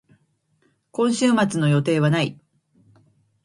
[0.89, 2.41] 今週末の予定はない。